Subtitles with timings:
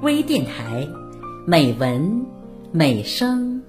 [0.00, 0.86] 微电台，
[1.44, 2.24] 美文
[2.70, 3.60] 美声。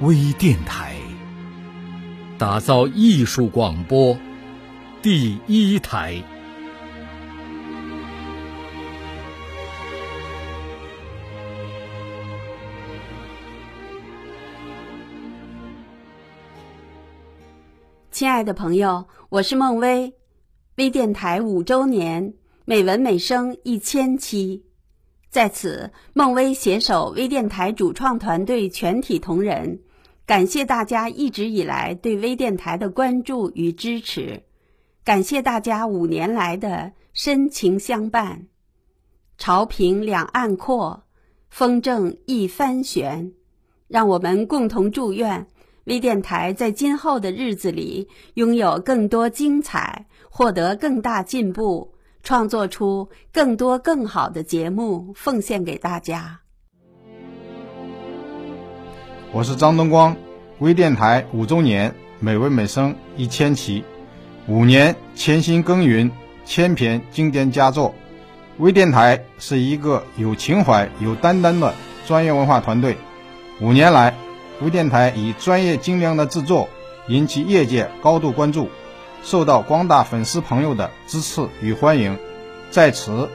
[0.00, 0.94] 微电台，
[2.38, 4.16] 打造艺术广播
[5.02, 6.22] 第一台。
[18.20, 20.12] 亲爱的朋友，我是孟薇，
[20.76, 22.34] 微电台五周年，
[22.66, 24.66] 美文美声一千期。
[25.30, 29.80] 在此，孟薇携手微电台主创团队全体同仁。
[30.26, 34.42] 感谢大家一直以来对微电台的关注与支持，
[35.02, 38.48] 感谢大家五年来的深情相伴。
[39.38, 41.04] 潮平两岸阔，
[41.48, 43.32] 风正一帆悬。
[43.88, 45.48] 让我们共同祝愿
[45.84, 56.40] 微电台在今后的日子里拥有更多精彩，获得更大进步，创作出更多更好的节目，奉献给大家。
[59.32, 60.16] 我是张东光，
[60.58, 63.84] 微电台五周年，美文美声一千期，
[64.46, 66.10] 五年潜心耕耘
[66.44, 67.94] 千篇经典佳作。
[68.58, 71.74] 微电台是一个有情怀、有担当的
[72.06, 72.98] 专业文化团队。
[73.62, 74.14] 五年来，
[74.62, 76.68] 微电台以专业精良的制作
[77.08, 78.68] 引起业界高度关注，
[79.22, 82.18] 受到广大粉丝朋友的支持与欢迎。
[82.68, 83.28] 在此，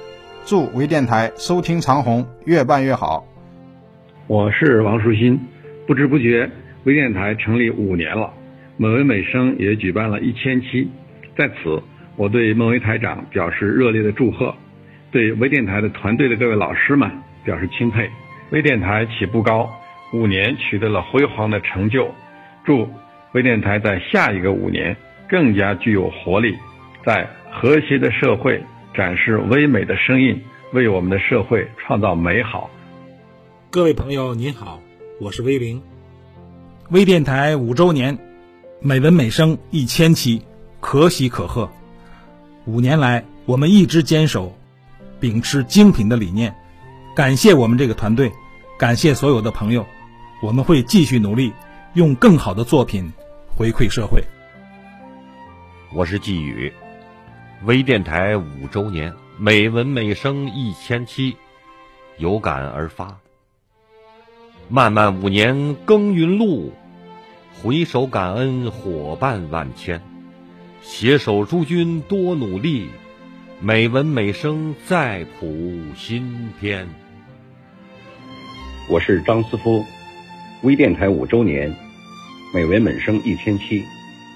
[0.45, 3.25] 祝微电台收听长虹，越办越好。
[4.27, 5.39] 我是王树新。
[5.87, 6.49] 不知不觉，
[6.83, 8.31] 微电台成立五年了，
[8.77, 10.89] 美文美声也举办了一千期。
[11.35, 11.81] 在此，
[12.15, 14.53] 我对孟维台长表示热烈的祝贺，
[15.11, 17.09] 对微电台的团队的各位老师们
[17.43, 18.09] 表示钦佩。
[18.51, 19.69] 微电台起步高，
[20.13, 22.13] 五年取得了辉煌的成就。
[22.65, 22.89] 祝
[23.33, 24.95] 微电台在下一个五年
[25.29, 26.55] 更加具有活力，
[27.05, 28.63] 在和谐的社会
[28.93, 30.41] 展示唯美的声音，
[30.73, 32.69] 为我们的社会创造美好。
[33.69, 34.81] 各位朋友，您好。
[35.19, 35.81] 我是威灵，
[36.89, 38.17] 微电台五周年，
[38.81, 40.41] 美文美声一千期，
[40.79, 41.69] 可喜可贺。
[42.65, 44.57] 五年来，我们一直坚守，
[45.19, 46.53] 秉持精品的理念。
[47.15, 48.31] 感谢我们这个团队，
[48.77, 49.85] 感谢所有的朋友，
[50.41, 51.53] 我们会继续努力，
[51.93, 53.13] 用更好的作品
[53.47, 54.21] 回馈社会。
[55.93, 56.73] 我是季宇，
[57.63, 61.37] 微电台五周年，美文美声一千期，
[62.17, 63.19] 有感而发。
[64.67, 66.73] 漫漫五年耕耘路，
[67.63, 70.01] 回首感恩伙伴万千，
[70.81, 72.89] 携手诸君多努力，
[73.61, 76.89] 美文美声再谱新篇。
[78.89, 79.85] 我是张思夫，
[80.63, 81.75] 微电台五周年，
[82.53, 83.83] 美文美声一千期，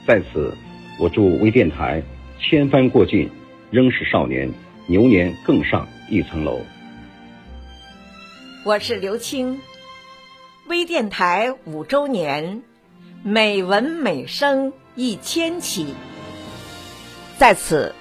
[0.06, 0.56] 在此
[1.00, 2.04] 我祝微电台
[2.40, 3.30] 千帆过尽，
[3.72, 4.52] 仍是少年，
[4.86, 6.62] 牛年更上一层楼。
[8.64, 9.60] 我是刘青。
[10.68, 12.62] 微电台五周年，
[13.24, 15.96] 美文美声一千期。
[17.38, 17.96] 在此，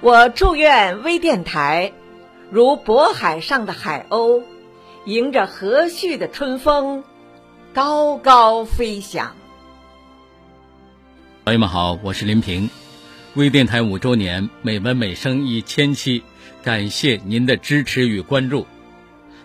[0.00, 1.92] 我祝愿微电台
[2.50, 4.42] 如渤海上的海鸥，
[5.06, 7.04] 迎着和煦的春风，
[7.74, 9.34] 高高飞翔。
[11.44, 12.70] 朋友们好，我是林平。
[13.34, 16.22] 微电台五周年，美文美声一千期，
[16.62, 18.68] 感谢您的支持与关注。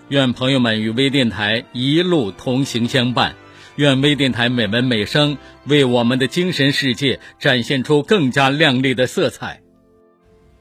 [0.10, 3.34] 愿朋友们与微电台一路同行相伴，
[3.78, 9.62] 愿微电台美文美声为我们的精神世界展现出更加亮丽的色彩。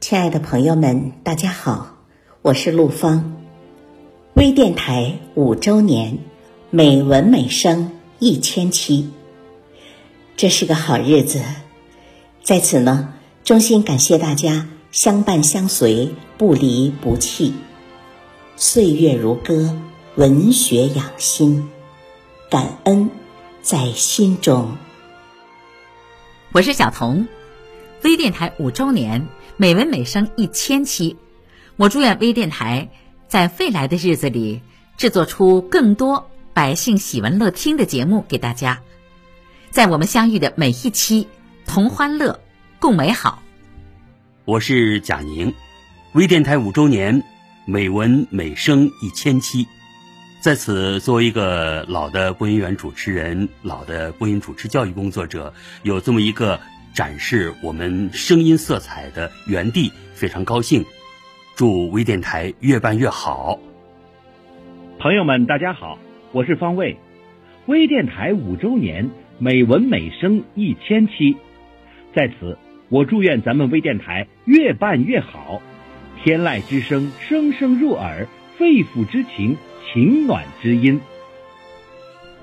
[0.01, 1.99] 亲爱的朋友们，大家好，
[2.41, 3.37] 我是陆芳。
[4.37, 6.17] 微电台五周年，
[6.71, 9.09] 美文美声一千期，
[10.37, 11.41] 这是个好日子。
[12.43, 17.55] 在此呢，衷心感谢大家相伴相随，不离不弃。
[18.57, 19.78] 岁月如歌，
[20.16, 21.71] 文学养心，
[22.51, 23.09] 感恩
[23.63, 24.77] 在心中。
[26.53, 27.28] 我是小彤，
[28.03, 29.27] 微电台五周年，
[29.57, 31.16] 美文美声一千期，
[31.77, 32.91] 我祝愿微电台
[33.27, 34.60] 在未来的日子里
[34.98, 36.28] 制作出更多
[36.59, 38.81] 百姓喜闻乐听的节目给大家，
[39.71, 41.28] 在我们相遇的每一期，
[41.69, 42.41] 同欢乐，
[42.81, 43.41] 共美好。
[44.45, 45.55] 我是贾宁，
[46.15, 47.22] 微电台五周年。
[47.65, 49.69] 美文美声一千期，
[50.41, 55.54] 在此作为一个老的播音员主持人、老的播音主持教育工作者，
[55.84, 56.59] 有这么一个
[56.93, 60.84] 展示我们声音色彩的园地，非常高兴。
[61.54, 63.57] 祝微电台越办越好。
[64.99, 65.97] 朋友们，大家好，
[66.33, 66.98] 我是方卫。
[67.66, 71.36] 微电台五周年，美文美声一千期，
[72.15, 72.59] 在此
[72.91, 75.63] 我祝愿咱们微电台越办越好，
[76.22, 78.27] 天籁之声声声入耳，
[78.59, 79.57] 肺腑之情
[79.91, 81.01] 情暖之音。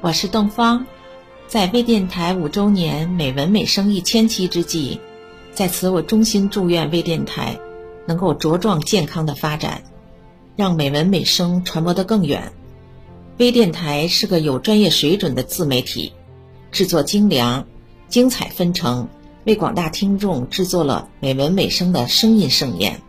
[0.02, 0.88] 我是邓芳，
[1.46, 5.00] 在微电台五周年、美文美声一千期之际，
[5.52, 7.60] 在此我衷心祝愿微电台
[8.08, 9.84] 能够茁壮健康的发展，
[10.56, 12.52] 让美文美声传播得更远。
[13.38, 16.14] 微电台是个有专业水准的自媒体，
[16.72, 17.68] 制作精良，
[18.08, 19.10] 精彩纷呈，
[19.44, 23.02] 为广大听众制作了美文美声的声音盛宴。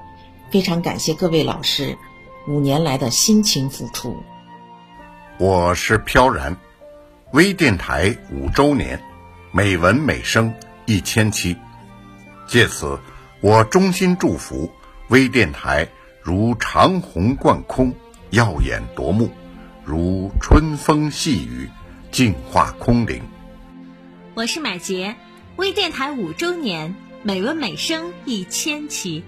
[0.51, 1.97] 非常感谢各位老师
[2.49, 4.17] 五年来的辛勤付出。
[5.39, 6.57] 我是飘然，
[7.33, 9.01] 微电台五周年，
[9.53, 10.53] 美文美声
[10.87, 11.57] 一千期，
[12.49, 12.99] 借此
[13.41, 14.69] 我衷心祝福
[15.07, 15.87] 微电台
[16.21, 17.95] 如长虹贯空，
[18.31, 19.31] 耀眼夺目。
[19.87, 21.71] 如春风细雨，
[22.11, 23.23] 净化空灵。
[24.35, 25.15] 我是买杰，
[25.55, 29.23] 微电台五周年，美文美声一千期，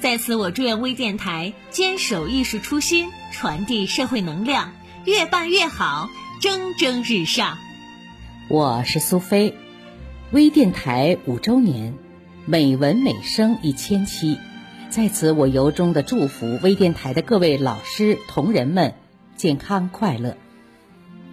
[0.00, 4.72] 在此我祝愿微电台坚守艺术初心，传递社会能量，
[5.04, 6.08] 越办越好，
[6.40, 7.58] 蒸蒸日上。
[8.48, 9.54] 我是苏菲，
[10.30, 11.92] 微电台五周年，
[12.46, 14.38] 美文美声一千期，
[14.88, 18.94] 在此我由衷的祝福微电台的各位老师同仁们。
[19.36, 20.36] 健康快乐，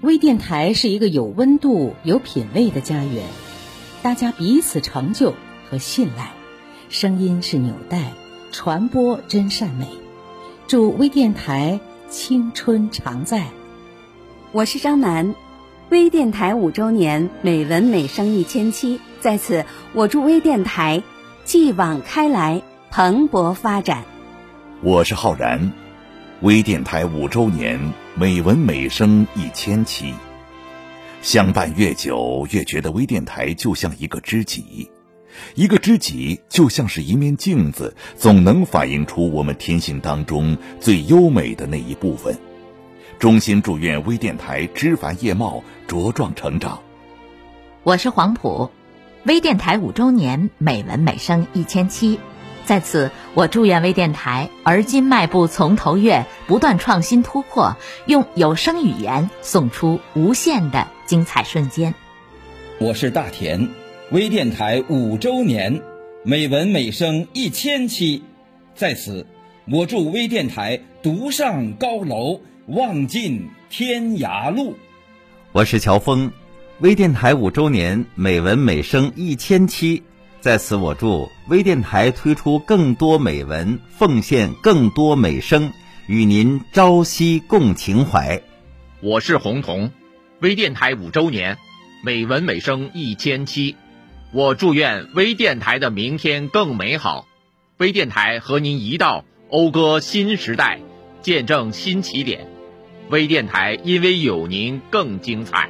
[0.01, 3.23] 微电台是一个有温度、有品位的家园，
[4.01, 5.35] 大家彼此成就
[5.69, 6.31] 和信赖。
[6.89, 8.11] 声音是纽带，
[8.51, 9.87] 传播真善美。
[10.67, 13.45] 祝微电台青春常在。
[14.51, 15.35] 我是张楠，
[15.89, 19.63] 微电台五周年，美文美声一千期，在此
[19.93, 21.03] 我祝微电台
[21.45, 24.03] 继往开来，蓬勃发展。
[24.81, 25.71] 我是浩然。
[26.41, 30.11] 微电台五周年，美文美声一千期，
[31.21, 34.89] 相伴越久，越觉得微电台就像一个知己，
[35.53, 42.35] 一个知己就像是一面镜子，总能反映出我们天性当中最优美的那一部分。
[43.19, 46.81] 衷心祝愿微电台枝繁叶茂，茁壮成长。
[47.83, 48.71] 我是黄埔，
[49.25, 52.19] 微电台五周年，美文美声一千期。
[52.71, 57.75] 在此，我祝愿微电台而今迈步从头越，不断创新突破，
[58.05, 61.93] 用有声语言送出无限的精彩瞬间。
[62.79, 63.67] 我是大田，
[64.11, 65.81] 微电台五周年，
[66.23, 68.23] 美文美声一千期，
[68.73, 69.27] 在此，
[69.69, 74.77] 我祝微电台独上高楼，望尽天涯路。
[75.51, 76.31] 我是乔峰，
[76.79, 80.01] 微电台五周年，美文美声一千期。
[80.41, 85.71] 在此，我祝微电台推出更多美文，奉献更多美声，
[86.07, 88.41] 与您朝夕共情怀。
[89.01, 89.91] 我是洪彤，
[90.39, 91.59] 微电台五周年，
[92.03, 93.75] 美文美声一千期，
[94.31, 97.27] 我祝愿微电台的明天更美好。
[97.77, 100.79] 微电台和您一道讴歌新时代，
[101.21, 102.47] 见证新起点。
[103.11, 105.69] 微电台因为有您更精彩。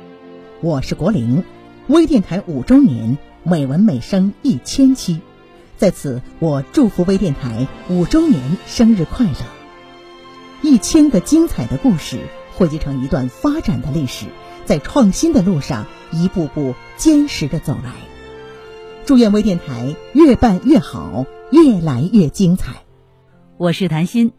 [0.62, 1.44] 我是国林，
[1.88, 3.18] 微电台五周年。
[3.44, 5.20] 美文美声一千期，
[5.76, 9.36] 在此我祝福微电台五周年生日快乐！
[10.62, 12.20] 一千个精彩的故事
[12.54, 14.28] 汇集成一段发展的历史，
[14.64, 17.94] 在创新的路上一步步坚实的走来。
[19.08, 22.84] 祝愿微电台越办越好，越来越精彩。
[23.58, 24.34] 我是谭鑫，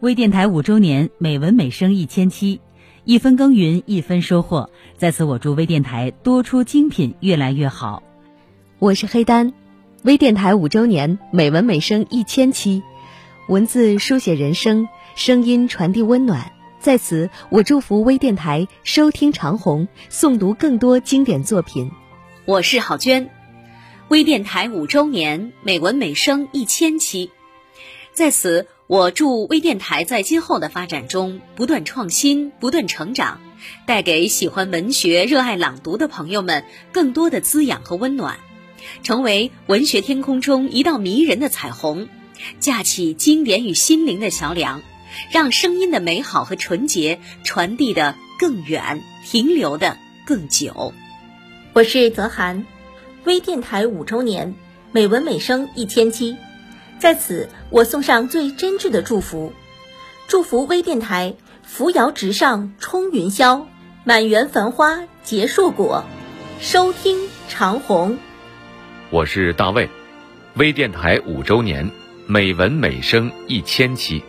[0.00, 2.60] 微电台五周年，美文美声一千期，
[3.04, 4.70] 一分耕耘一分收获。
[4.96, 8.02] 在此我祝微电台多出精品，越来越好。
[8.78, 9.54] 我是黑丹，
[10.02, 12.82] 微电台五周年，美文美声一千期，
[13.48, 16.52] 文字书写人生，声音传递温暖。
[16.78, 21.90] 在此，我祝福微电台收听长虹，诵读更多经典作品。
[22.44, 23.30] 我是郝娟，
[24.08, 27.30] 微电台五周年，美文美声一千期，
[28.12, 33.40] 在此，我祝微电台在今后的发展中不断创新，不断成长，
[33.86, 38.38] 带给喜欢文学、热爱朗读的朋友们更多的滋养和温暖。
[39.02, 42.08] 成为文学天空中一道迷人的彩虹，
[42.60, 44.82] 架起经典与心灵的桥梁，
[45.30, 50.92] 让声音的美好和纯洁传递的更远，停留的更久。
[51.72, 52.64] 我是泽涵，
[53.24, 54.54] 微电台五周年，
[54.92, 56.36] 美文美声一千期，
[56.98, 59.52] 在此我送上最真挚的祝福，
[60.26, 63.64] 祝福微电台扶摇直上冲云霄，
[64.04, 66.04] 满园繁花结硕果，
[66.60, 68.18] 收听长虹。
[69.10, 69.88] 我是大卫，
[70.54, 71.88] 微电台五周年，
[72.26, 74.20] 美文美声一千期，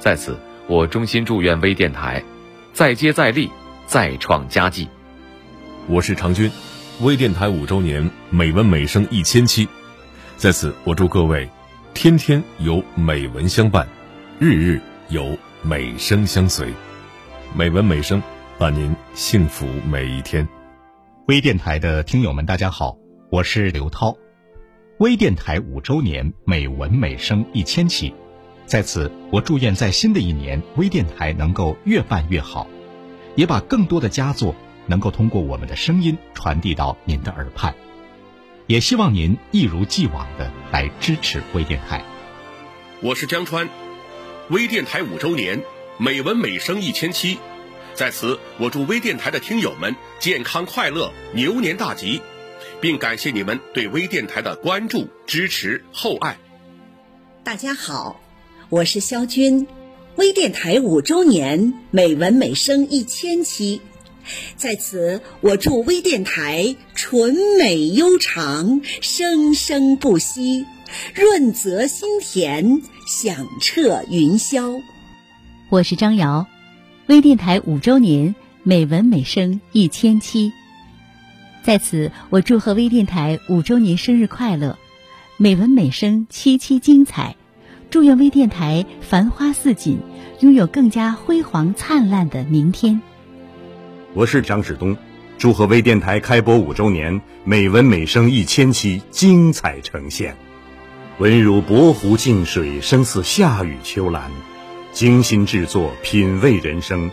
[0.00, 2.20] 在此我衷心祝愿微电台
[2.72, 3.48] 再接再厉，
[3.86, 4.88] 再创佳绩。
[5.86, 6.50] 我是常军，
[7.00, 9.68] 微电台五周年，美文美声一千期，
[10.36, 11.48] 在此我祝各位
[11.94, 13.86] 天天有美文相伴，
[14.40, 16.66] 日日有美声相随。
[17.54, 18.20] 美文美声
[18.58, 20.46] 伴您幸福每一天。
[21.28, 22.96] 微电台的听友们，大家好，
[23.30, 24.16] 我是刘涛。
[25.00, 28.14] 微电台五周年，美文美声一千期，
[28.64, 32.66] 在此我祝愿在新的一年，微电台能够越办越好，
[33.36, 34.54] 也把更多的佳作
[34.86, 37.74] 能够通过我们的声音传递到您的耳畔。
[38.66, 42.02] 也希望您一如既往的来支持微电台。
[43.02, 43.68] 我是江川，
[44.48, 45.60] 微电台五周年。
[45.98, 47.36] 美文美声一千期，
[47.92, 52.22] 在此我祝微电台的听友们健康快乐，牛年大吉，
[52.80, 56.38] 并感谢你们对微电台的关注、支持、厚爱。
[57.42, 58.20] 大家好，
[58.68, 59.66] 我是肖军，
[60.16, 63.80] 微电台五周年，美文美声一千期，
[64.56, 70.64] 在此我祝微电台纯美悠长，生生不息，
[71.14, 74.80] 润泽心田，响彻云霄。
[75.70, 76.46] 我是张瑶，
[77.08, 80.52] 微电台五周年，美文美声一千期，
[81.68, 84.78] 在此我祝贺微电台五周年生日快乐，
[85.36, 87.36] 美文美声期期精彩，
[87.90, 89.98] 祝愿微电台繁花似锦，
[90.40, 93.02] 拥有更加辉煌灿烂的明天。
[94.14, 94.96] 我是张志东，
[95.36, 100.34] 祝贺微电台开播五周年，美文美声一千期精彩呈现，
[101.18, 104.30] 文如薄湖静水，声似夏雨秋兰。
[104.92, 107.10] 精心制作，品味人生。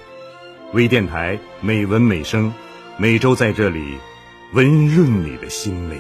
[0.72, 2.54] 微电台美文美声，
[2.96, 3.96] 每周在这里
[4.54, 6.00] 温润你的心灵。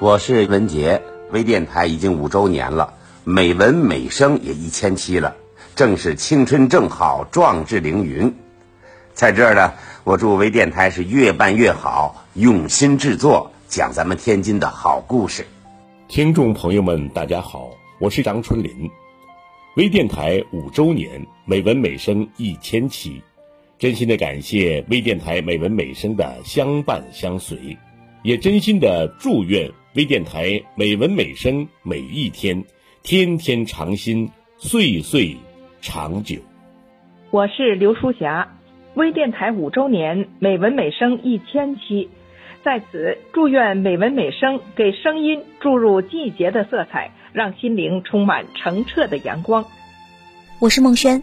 [0.00, 2.92] 我是文杰，微电台已经五周年了，
[3.24, 5.36] 美文美声也一千期了，
[5.76, 8.34] 正是青春正好，壮志凌云。
[9.14, 9.72] 在这儿呢，
[10.04, 15.46] 我祝微电台是越办越好，用心制作，讲咱们天津的好故事。
[16.08, 17.70] 听众朋友们，大家好，
[18.00, 18.90] 我是张春林。
[19.76, 23.22] 微电台五周年，美文美声一千期，
[23.80, 27.78] 真心的感谢微电台美文美声的相伴相随，
[28.22, 32.62] 也真心的祝愿微电台美文美声每一天
[33.02, 35.34] 天天长新，岁岁
[35.80, 36.36] 长久。
[37.30, 38.54] 我是刘淑霞，
[38.96, 42.10] 微电台五周年，美文美声一千期，
[42.62, 47.12] 在此祝愿美文美声给声音注入季节的色彩。
[47.32, 49.64] 让心灵充满澄澈的阳光。
[50.58, 51.22] 我是孟轩，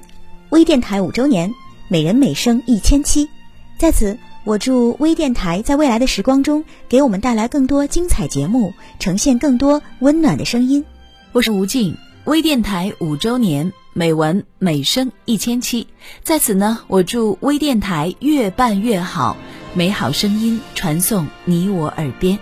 [0.51, 1.51] 微电台五周年，
[1.89, 3.29] 美人每声一千期，
[3.77, 10.83] 在此我祝微电台在未来的时光中给我们带来更多精彩节目，呈现更多温暖的声音。
[11.31, 15.87] 我是吴静，微电台五周年，美文美声一千期，
[16.23, 19.37] 在此呢，我祝微电台越办越好，
[19.73, 22.37] 美好声音传送你我耳边。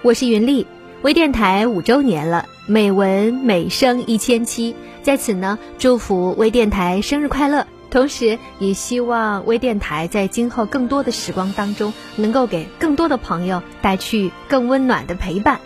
[0.00, 0.66] 我是云丽。
[1.02, 15.60] 微电台五周年了，美文美声一千期，在此呢，祝福微电台生日快乐，同时也希望微电台在今后更多的时光当中，能够给更多的朋友带去更温暖的陪伴。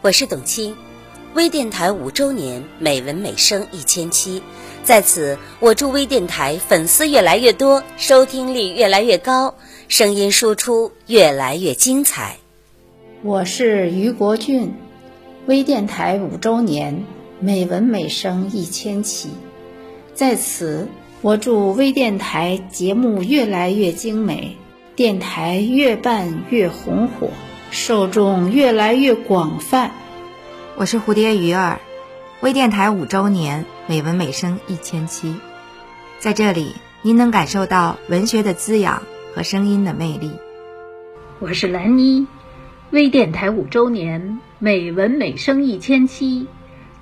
[0.00, 0.74] 我是董卿，
[1.34, 4.42] 微电台五周年，美文美声一千期，
[4.84, 9.54] 在此我祝微电台粉丝越来越多，收听率越来越高，
[9.88, 12.38] 声音输出越来越精彩。
[13.22, 14.72] 我是于国俊，
[15.44, 17.04] 微电台五周年，
[17.38, 19.28] 美文美声一千期，
[20.14, 20.88] 在此
[21.24, 24.58] 我祝微电台节目越来越精美，
[24.94, 27.30] 电台越办越红火，
[27.70, 29.90] 受众越来越广泛。
[30.76, 31.80] 我是蝴蝶鱼儿，
[32.42, 35.34] 微电台五周年，美文美声一千期，
[36.18, 39.02] 在这里您能感受到文学的滋养
[39.34, 40.30] 和声音的魅力。
[41.38, 42.26] 我是兰妮。
[42.90, 46.46] 微电台五周年，美文美声一千期，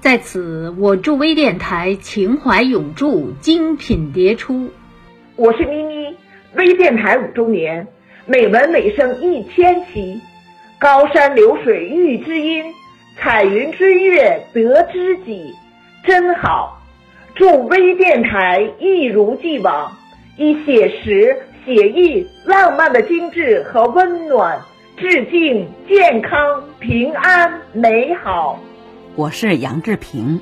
[0.02, 4.68] 在此我祝微电台情怀永驻，精品迭出。
[5.36, 6.16] 我是咪咪，
[6.56, 7.86] 微电台五周年，
[8.26, 10.20] 美文美声一千期，
[10.80, 12.64] 高山流水遇知音，
[13.16, 15.54] 彩云追月得知己，
[16.04, 16.82] 真好。
[17.36, 19.96] 祝微电台一如既往，
[20.36, 24.60] 以写实、写意、浪漫的精致和温暖。
[24.96, 28.60] 致敬健康、平安、美好。
[29.14, 30.40] 我是杨志平，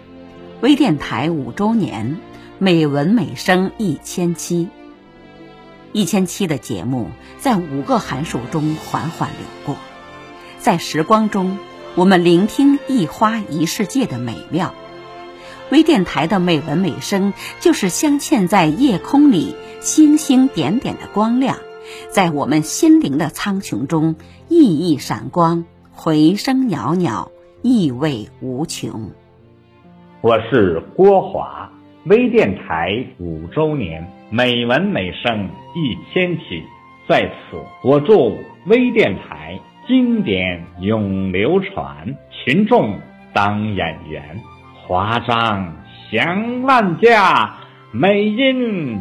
[0.61, 2.21] 微电台五周年，
[2.61, 4.69] 美文美声一千期。
[5.91, 7.09] 一千期的节目
[7.41, 9.77] 在五个函数中缓缓流过，
[10.61, 11.59] 在时光中，
[11.97, 14.73] 我们聆听一花一世界的美妙。
[15.73, 21.59] 微电台的美文美声就是镶嵌在夜空里星星点点的光亮，
[22.13, 24.15] 在我们心灵的苍穹中
[24.49, 27.33] 熠熠闪光，回声袅袅，
[27.63, 29.11] 意味无穷。
[30.23, 31.71] 我是郭华，
[32.07, 36.63] 微电台五周年，美文美声一千期，
[37.07, 42.99] 在此我祝微电台经典永流传，群众
[43.35, 44.41] 当演员，
[44.87, 45.77] 华章
[46.11, 47.57] 响万家，
[47.93, 48.99] 美音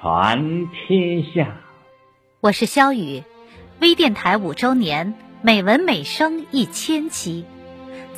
[0.00, 1.54] 传天下。
[2.40, 3.22] 我是肖雨，
[3.80, 7.44] 微电台五周年，美文美声一千期。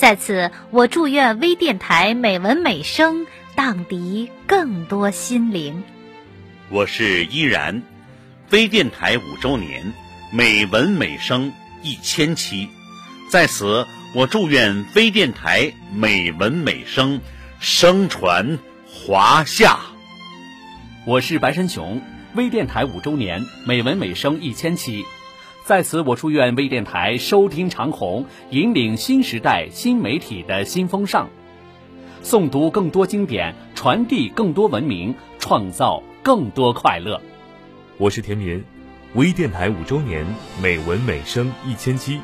[0.02, 5.85] 在此，我祝愿微电台美文美声荡涤更多心灵。
[6.71, 7.85] 我是依然，
[8.50, 9.92] 微电台五周年，
[10.32, 11.52] 美文美声
[11.85, 12.68] 一千期。
[13.30, 17.21] 在此，我祝愿微电台美文美声
[17.61, 19.78] 声传华夏。
[21.06, 22.02] 我是白山雄，
[22.35, 25.04] 微电台五周年，美文美声一千期。
[25.73, 31.31] 在此，我祝愿微电台收听长虹，引领新时代新媒体的新风尚，
[32.23, 37.23] 诵读更多经典，传递更多文明，创造更多快乐。
[37.97, 38.62] 我是田民，
[39.14, 40.26] 微电台五周年，
[40.61, 42.21] 美文美声一千期。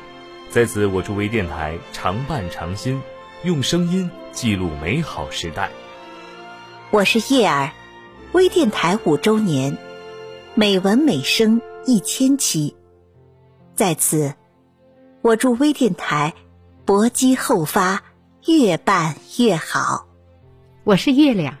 [0.51, 3.01] 在此，我祝微电台常伴常新，
[3.43, 5.71] 用声音记录美好时代。
[6.91, 7.71] 我是叶儿，
[8.33, 9.75] 微电台五周年，
[10.53, 12.75] 美文美声一千期。
[13.79, 14.33] 在此，
[15.21, 16.33] 我祝微电台
[16.83, 18.03] 搏击后发，
[18.45, 20.05] 越办越好。
[20.83, 21.55] 我是月亮，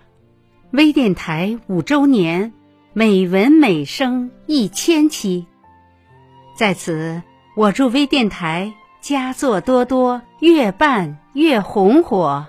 [0.71, 2.51] 微电台五周年，
[2.91, 5.47] 美文美声一千期。
[6.57, 7.23] 在此，
[7.55, 12.47] 我祝微电台佳作多多，越办越红火。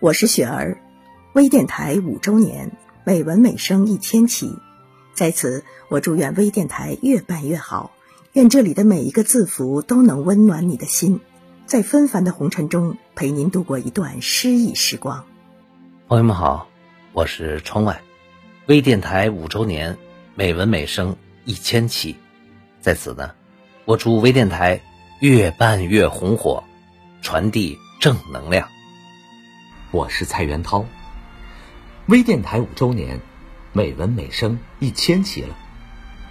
[0.00, 0.82] 我是雪儿，
[1.32, 2.72] 微电台五周年，
[3.04, 4.54] 美文美声一千期。
[5.14, 7.92] 在此，我祝愿微电台越办越好。
[8.32, 11.18] 愿这里的每一个字符都能温暖你的心，
[11.66, 15.24] 在纷繁的红尘中陪您度过一段诗意时光。
[16.06, 16.68] 朋友们好，
[17.12, 18.02] 我是窗外，
[18.66, 19.98] 微电台五周年，
[20.36, 22.14] 美文美声一千期，
[22.80, 23.32] 在此呢，
[23.84, 24.80] 我祝微电台
[25.18, 26.62] 越办越红火，
[27.22, 28.68] 传递正能量。
[29.90, 30.86] 我是蔡元涛，
[32.06, 33.20] 微电台五周年，
[33.72, 35.56] 美文美声一千期了，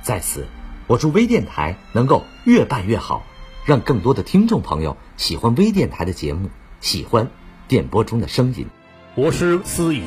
[0.02, 0.48] 在此。
[0.90, 3.24] 我祝微电台能够越办越好，
[3.64, 6.50] 让更多的听众朋友喜欢微电台的节目，
[6.82, 7.30] 喜欢
[7.68, 8.66] 电波中的声音。
[9.14, 10.02] 我是思雨，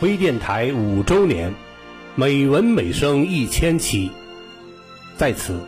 [0.00, 1.54] 微电台五周年，
[2.14, 4.10] 美文美声一千期，
[5.18, 5.60] 在此，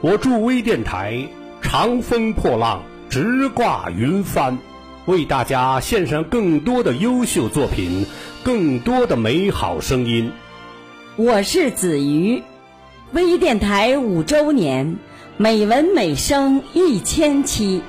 [0.00, 1.28] 我祝微电台
[1.62, 4.58] 长风破浪，直挂云帆，
[5.06, 8.06] 为大家献上更多的优秀作品，
[8.42, 10.32] 更多的美好声音。
[11.14, 12.42] 我是子瑜。
[13.12, 14.96] 微电台五周年，
[15.36, 17.82] 美文美声一千期，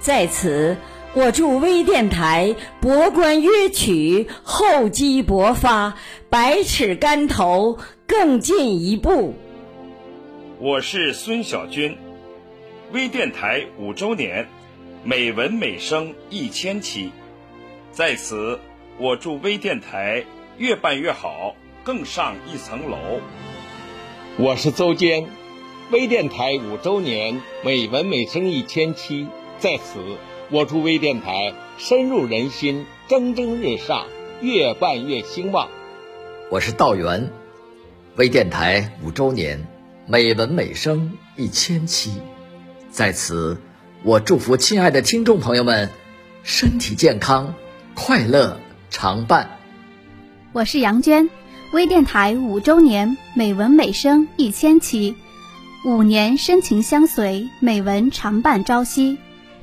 [0.00, 0.76] 在此，
[1.14, 5.94] 我祝微电台博观约取，厚积薄发，
[6.28, 9.34] 百尺竿头更进一步。
[10.58, 11.96] 我是孙小军，
[12.92, 14.46] 微电台五周年，
[15.04, 17.12] 美文美声一千期，
[17.92, 18.60] 在此，
[18.98, 20.22] 我祝微电台
[20.58, 22.98] 越办越好，更上一层楼。
[24.40, 25.26] 我是邹坚，
[25.90, 29.26] 微电台五周年，美文美声一千期，
[29.58, 29.98] 在此，
[30.48, 34.06] 我祝微电台深入人心，蒸蒸日上，
[34.40, 35.66] 越办越兴旺。
[36.52, 37.32] 我是道元，
[38.14, 39.66] 微电台五周年，
[40.06, 42.12] 美文美声一千期，
[42.92, 43.60] 在此，
[44.04, 45.90] 我祝福亲爱的听众朋友们
[46.44, 47.56] 身体健康，
[47.96, 49.58] 快乐常伴。
[50.52, 51.28] 我是杨娟。
[51.72, 55.14] 微电台五周年，美文美声一千期，
[55.84, 59.18] 五年深情相随，美文常伴朝夕。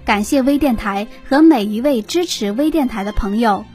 [0.06, 3.66] 感谢微电台和每一位支持微电台的朋友。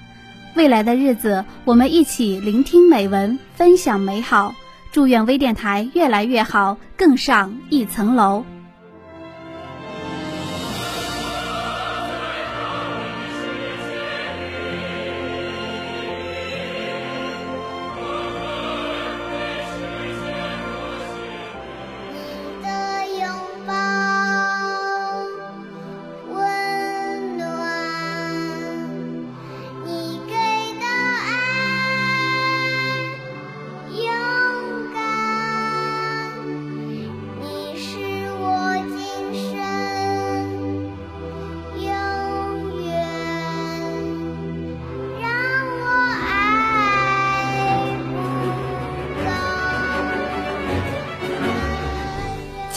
[0.54, 4.54] 未来的日子，我们一起聆听美文，分享美好。
[4.92, 8.44] 祝愿微电台越来越好，更上一层楼。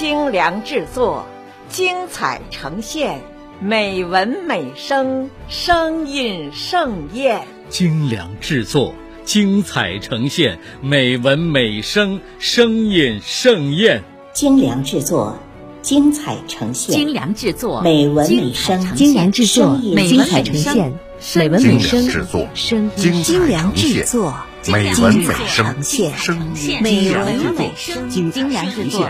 [0.04, 1.26] 精良制作，
[1.70, 3.22] 精彩呈现，
[3.62, 7.48] 美文美声，声音盛宴。
[7.70, 14.04] 精良制作，精彩呈现，美文美声，声音盛宴。
[14.34, 15.38] 精良制作，
[15.82, 20.94] 精彩呈现，精良制作，美文美声，精良制作，精彩呈现，
[21.34, 22.10] 美文美声，
[22.54, 24.36] 声音精良制作，
[24.72, 25.84] 美文美声，
[26.16, 29.10] 声音美文美声，精良制作，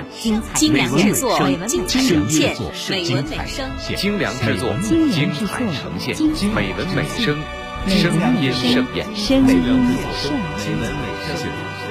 [0.56, 2.26] 精良制作，美文美声，
[2.90, 6.18] 美文美声，精良制作，精彩呈现，
[6.54, 7.38] 美文美声，
[7.88, 9.62] 声音盛宴，声音
[10.22, 10.34] 盛
[11.36, 11.83] 宴。